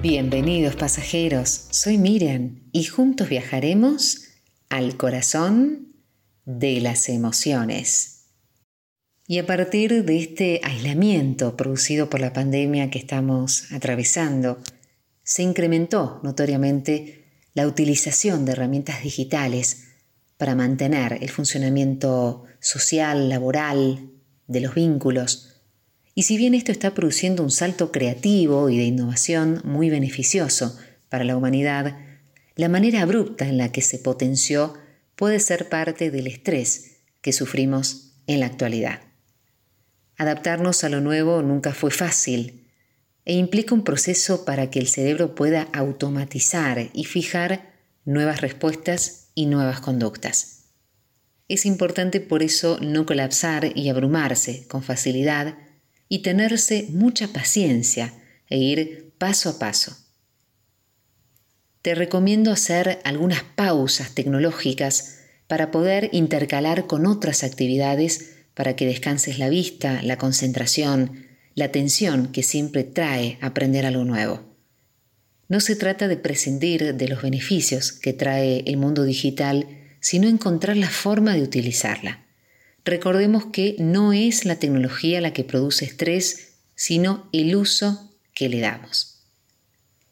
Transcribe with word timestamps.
Bienvenidos 0.00 0.76
pasajeros, 0.76 1.66
soy 1.70 1.98
Miriam 1.98 2.60
y 2.70 2.84
juntos 2.84 3.28
viajaremos 3.28 4.28
al 4.68 4.96
corazón 4.96 5.96
de 6.44 6.80
las 6.80 7.08
emociones. 7.08 8.26
Y 9.26 9.38
a 9.38 9.46
partir 9.46 10.04
de 10.04 10.16
este 10.16 10.60
aislamiento 10.62 11.56
producido 11.56 12.08
por 12.08 12.20
la 12.20 12.32
pandemia 12.32 12.90
que 12.90 13.00
estamos 13.00 13.72
atravesando, 13.72 14.58
se 15.24 15.42
incrementó 15.42 16.20
notoriamente 16.22 17.24
la 17.54 17.66
utilización 17.66 18.44
de 18.44 18.52
herramientas 18.52 19.02
digitales 19.02 19.88
para 20.36 20.54
mantener 20.54 21.18
el 21.20 21.28
funcionamiento 21.28 22.44
social, 22.60 23.28
laboral, 23.28 24.12
de 24.46 24.60
los 24.60 24.76
vínculos, 24.76 25.57
y 26.18 26.24
si 26.24 26.36
bien 26.36 26.52
esto 26.54 26.72
está 26.72 26.94
produciendo 26.94 27.44
un 27.44 27.52
salto 27.52 27.92
creativo 27.92 28.70
y 28.70 28.76
de 28.76 28.82
innovación 28.82 29.60
muy 29.62 29.88
beneficioso 29.88 30.76
para 31.08 31.22
la 31.22 31.36
humanidad, 31.36 31.96
la 32.56 32.68
manera 32.68 33.02
abrupta 33.02 33.46
en 33.46 33.56
la 33.56 33.70
que 33.70 33.82
se 33.82 34.00
potenció 34.00 34.74
puede 35.14 35.38
ser 35.38 35.68
parte 35.68 36.10
del 36.10 36.26
estrés 36.26 37.02
que 37.20 37.32
sufrimos 37.32 38.14
en 38.26 38.40
la 38.40 38.46
actualidad. 38.46 39.00
Adaptarnos 40.16 40.82
a 40.82 40.88
lo 40.88 41.00
nuevo 41.00 41.40
nunca 41.42 41.72
fue 41.72 41.92
fácil 41.92 42.66
e 43.24 43.34
implica 43.34 43.72
un 43.72 43.84
proceso 43.84 44.44
para 44.44 44.70
que 44.70 44.80
el 44.80 44.88
cerebro 44.88 45.36
pueda 45.36 45.68
automatizar 45.72 46.90
y 46.94 47.04
fijar 47.04 47.74
nuevas 48.04 48.40
respuestas 48.40 49.28
y 49.36 49.46
nuevas 49.46 49.78
conductas. 49.78 50.64
Es 51.46 51.64
importante 51.64 52.18
por 52.18 52.42
eso 52.42 52.76
no 52.82 53.06
colapsar 53.06 53.70
y 53.76 53.88
abrumarse 53.88 54.66
con 54.66 54.82
facilidad 54.82 55.67
y 56.08 56.20
tenerse 56.20 56.88
mucha 56.90 57.28
paciencia 57.28 58.14
e 58.48 58.58
ir 58.58 59.12
paso 59.18 59.50
a 59.50 59.58
paso. 59.58 59.96
Te 61.82 61.94
recomiendo 61.94 62.50
hacer 62.50 63.00
algunas 63.04 63.42
pausas 63.42 64.14
tecnológicas 64.14 65.18
para 65.46 65.70
poder 65.70 66.10
intercalar 66.12 66.86
con 66.86 67.06
otras 67.06 67.44
actividades 67.44 68.36
para 68.54 68.76
que 68.76 68.86
descanses 68.86 69.38
la 69.38 69.48
vista, 69.48 70.02
la 70.02 70.18
concentración, 70.18 71.26
la 71.54 71.66
atención 71.66 72.28
que 72.32 72.42
siempre 72.42 72.84
trae 72.84 73.38
aprender 73.40 73.86
algo 73.86 74.04
nuevo. 74.04 74.48
No 75.48 75.60
se 75.60 75.76
trata 75.76 76.08
de 76.08 76.16
prescindir 76.16 76.94
de 76.94 77.08
los 77.08 77.22
beneficios 77.22 77.92
que 77.92 78.12
trae 78.12 78.64
el 78.66 78.76
mundo 78.76 79.04
digital, 79.04 79.66
sino 80.00 80.28
encontrar 80.28 80.76
la 80.76 80.90
forma 80.90 81.34
de 81.34 81.42
utilizarla. 81.42 82.27
Recordemos 82.84 83.46
que 83.46 83.76
no 83.78 84.12
es 84.12 84.44
la 84.44 84.56
tecnología 84.56 85.20
la 85.20 85.32
que 85.32 85.44
produce 85.44 85.84
estrés, 85.84 86.54
sino 86.74 87.28
el 87.32 87.54
uso 87.56 88.10
que 88.34 88.48
le 88.48 88.60
damos. 88.60 89.20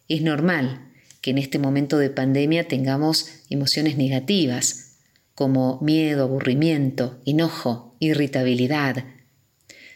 Es 0.08 0.23
normal 0.23 0.92
que 1.20 1.31
en 1.31 1.39
este 1.39 1.58
momento 1.58 1.98
de 1.98 2.11
pandemia 2.11 2.69
tengamos 2.69 3.28
emociones 3.50 3.97
negativas, 3.97 4.97
como 5.34 5.81
miedo, 5.81 6.25
aburrimiento, 6.25 7.20
enojo, 7.27 7.97
irritabilidad, 8.00 9.05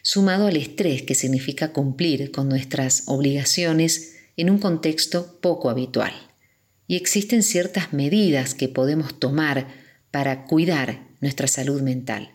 sumado 0.01 0.47
al 0.47 0.57
estrés 0.57 1.03
que 1.03 1.15
significa 1.15 1.73
cumplir 1.73 2.31
con 2.31 2.49
nuestras 2.49 3.03
obligaciones 3.07 4.15
en 4.37 4.49
un 4.49 4.59
contexto 4.59 5.39
poco 5.41 5.69
habitual. 5.69 6.13
Y 6.87 6.95
existen 6.95 7.43
ciertas 7.43 7.93
medidas 7.93 8.53
que 8.53 8.67
podemos 8.67 9.19
tomar 9.19 9.67
para 10.11 10.45
cuidar 10.45 11.07
nuestra 11.21 11.47
salud 11.47 11.81
mental. 11.81 12.31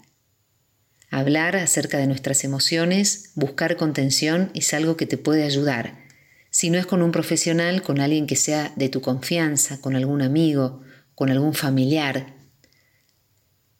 Hablar 1.11 1.57
acerca 1.57 1.99
de 1.99 2.07
nuestras 2.07 2.43
emociones, 2.45 3.31
buscar 3.35 3.77
contención 3.77 4.51
es 4.55 4.75
algo 4.75 4.97
que 4.97 5.06
te 5.06 5.19
puede 5.19 5.44
ayudar. 5.44 6.05
Si 6.50 6.71
no 6.71 6.78
es 6.78 6.87
con 6.87 7.03
un 7.03 7.12
profesional, 7.12 7.83
con 7.83 8.00
alguien 8.00 8.27
que 8.27 8.37
sea 8.37 8.72
de 8.77 8.89
tu 8.89 9.00
confianza, 9.00 9.81
con 9.81 9.94
algún 9.94 10.22
amigo, 10.22 10.83
con 11.15 11.31
algún 11.31 11.55
familiar. 11.55 12.34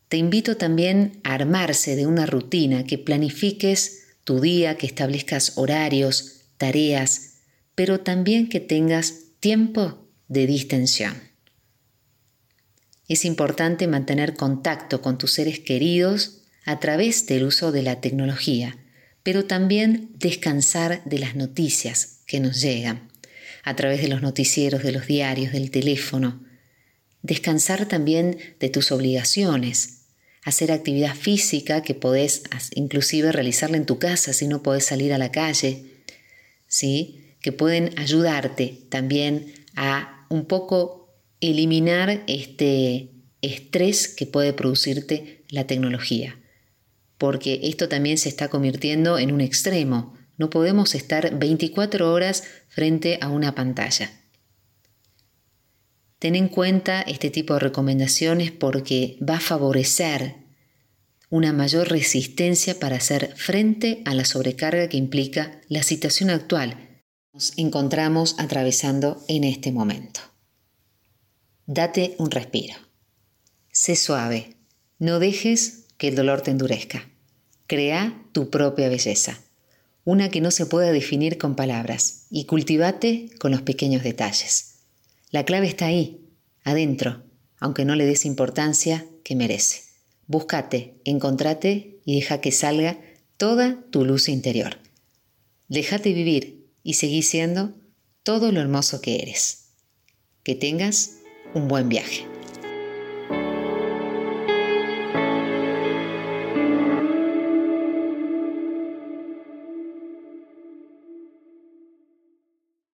Te 0.09 0.19
invito 0.19 0.57
también 0.57 1.21
a 1.25 1.35
armarse 1.35 1.97
de 1.97 2.07
una 2.07 2.27
rutina, 2.27 2.85
que 2.85 2.99
planifiques 2.99 4.07
tu 4.25 4.41
día, 4.41 4.77
que 4.77 4.87
establezcas 4.87 5.59
horarios, 5.59 6.43
tareas, 6.59 7.39
pero 7.75 8.01
también 8.01 8.49
que 8.49 8.61
tengas 8.61 9.15
tiempo 9.41 10.09
de 10.29 10.47
distensión. 10.47 11.15
Es 13.09 13.25
importante 13.25 13.87
mantener 13.87 14.35
contacto 14.35 15.03
con 15.03 15.19
tus 15.19 15.33
seres 15.33 15.61
queridos 15.61 16.43
a 16.67 16.81
través 16.81 17.27
del 17.27 17.45
uso 17.45 17.73
de 17.73 17.83
la 17.83 18.01
tecnología, 18.01 18.77
pero 19.23 19.47
también 19.47 20.11
descansar 20.19 21.03
de 21.05 21.21
las 21.21 21.37
noticias 21.37 22.19
que 22.27 22.41
nos 22.41 22.61
llegan, 22.61 23.09
a 23.63 23.77
través 23.77 24.03
de 24.03 24.09
los 24.09 24.21
noticieros, 24.21 24.83
de 24.83 24.93
los 24.93 25.07
diarios, 25.07 25.53
del 25.53 25.71
teléfono. 25.71 26.45
Descansar 27.23 27.87
también 27.87 28.39
de 28.59 28.69
tus 28.69 28.91
obligaciones, 28.91 30.07
hacer 30.43 30.73
actividad 30.73 31.15
física 31.15 31.83
que 31.83 31.95
podés 31.95 32.43
inclusive 32.75 33.33
realizarla 33.33 33.77
en 33.77 33.87
tu 33.87 33.99
casa 33.99 34.33
si 34.33 34.49
no 34.49 34.63
podés 34.63 34.85
salir 34.85 35.13
a 35.13 35.19
la 35.19 35.31
calle, 35.31 36.03
¿sí? 36.67 37.37
que 37.41 37.53
pueden 37.53 37.97
ayudarte 37.97 38.81
también 38.89 39.55
a 39.77 40.27
un 40.31 40.47
poco 40.47 41.15
eliminar 41.41 42.25
este 42.27 43.11
estrés 43.41 44.09
que 44.09 44.27
puede 44.27 44.53
producirte 44.53 45.45
la 45.49 45.69
tecnología 45.69 46.37
porque 47.19 47.61
esto 47.65 47.89
también 47.89 48.19
se 48.19 48.29
está 48.29 48.49
convirtiendo 48.49 49.19
en 49.19 49.33
un 49.33 49.41
extremo. 49.41 50.15
No 50.37 50.51
podemos 50.51 50.95
estar 50.95 51.39
24 51.39 52.13
horas 52.13 52.45
frente 52.69 53.19
a 53.21 53.29
una 53.29 53.55
pantalla. 53.55 54.11
Ten 56.19 56.35
en 56.35 56.49
cuenta 56.49 57.03
este 57.03 57.31
tipo 57.31 57.55
de 57.55 57.61
recomendaciones 57.61 58.51
porque 58.51 59.19
va 59.27 59.37
a 59.37 59.41
favorecer 59.41 60.35
una 61.29 61.53
mayor 61.53 61.89
resistencia 61.89 62.79
para 62.79 62.97
hacer 62.97 63.35
frente 63.37 64.03
a 64.05 64.15
la 64.15 64.25
sobrecarga 64.25 64.89
que 64.89 64.97
implica 64.97 65.61
la 65.69 65.83
situación 65.83 66.31
actual 66.31 66.87
nos 67.37 67.53
encontramos 67.59 68.35
atravesando 68.39 69.23
en 69.29 69.45
este 69.45 69.71
momento. 69.71 70.21
Date 71.67 72.15
un 72.19 72.31
respiro. 72.31 72.75
Sé 73.71 73.95
suave. 73.95 74.57
No 74.99 75.19
dejes 75.19 75.85
que 75.99 76.09
el 76.09 76.15
dolor 76.15 76.41
te 76.41 76.51
endurezca. 76.51 77.09
Crea 77.67 78.23
tu 78.33 78.51
propia 78.51 78.89
belleza, 78.89 79.41
una 80.05 80.29
que 80.31 80.41
no 80.41 80.51
se 80.51 80.67
pueda 80.67 80.93
definir 80.93 81.39
con 81.39 81.57
palabras, 81.57 82.27
y 82.31 82.45
cultivate 82.45 83.31
con 83.39 83.51
los 83.51 83.63
pequeños 83.63 84.03
detalles. 84.03 84.77
La 85.31 85.45
clave 85.45 85.67
está 85.67 85.87
ahí, 85.87 86.21
adentro, 86.65 87.23
aunque 87.59 87.85
no 87.85 87.97
le 87.97 88.07
des 88.07 88.25
importancia 88.25 89.07
que 89.25 89.35
merece. 89.35 89.83
Búscate, 90.27 90.95
encontrate 91.05 91.99
y 92.05 92.17
deja 92.17 92.41
que 92.41 92.53
salga 92.53 92.99
toda 93.37 93.83
tu 93.91 94.05
luz 94.05 94.29
interior. 94.29 94.79
Déjate 95.69 96.13
vivir 96.13 96.67
y 96.83 96.95
seguí 96.95 97.23
siendo 97.23 97.75
todo 98.23 98.53
lo 98.53 98.61
hermoso 98.61 99.01
que 99.01 99.23
eres. 99.23 99.69
Que 100.43 100.55
tengas 100.55 101.19
un 101.55 101.69
buen 101.69 101.89
viaje. 101.89 102.36